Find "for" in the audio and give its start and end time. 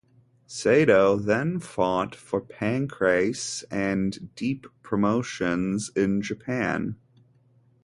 2.15-2.41